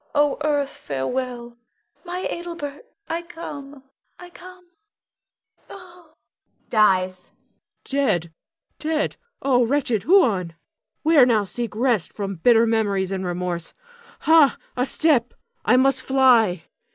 O 0.15 0.39
earth, 0.43 0.71
farewell! 0.71 1.57
My 2.03 2.25
Adelbert, 2.27 2.87
I 3.07 3.21
come, 3.21 3.83
I 4.17 4.31
come! 4.31 4.65
[Dies.] 6.71 7.27
Huon. 7.27 7.37
Dead! 8.09 8.33
dead! 8.79 9.17
Oh, 9.43 9.63
wretched 9.63 10.01
Huon! 10.01 10.55
Where 11.03 11.27
now 11.27 11.43
seek 11.43 11.75
rest 11.75 12.11
from 12.13 12.37
bitter 12.37 12.65
memories 12.65 13.11
and 13.11 13.23
remorse. 13.23 13.73
Ha, 14.21 14.57
a 14.75 14.85
step! 14.87 15.35
I 15.63 15.77
must 15.77 16.01
fly. 16.01 16.63